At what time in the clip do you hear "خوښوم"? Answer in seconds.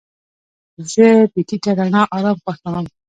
2.43-2.85